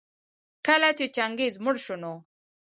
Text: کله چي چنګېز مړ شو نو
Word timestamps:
کله 0.67 0.89
چي 0.97 1.05
چنګېز 1.15 1.53
مړ 1.63 1.75
شو 1.85 1.95
نو 2.01 2.13